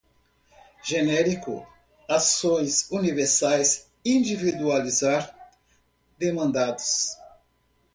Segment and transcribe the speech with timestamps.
[0.81, 1.63] genérico,
[2.09, 5.31] ações universais, individualizar,
[6.17, 7.15] demandados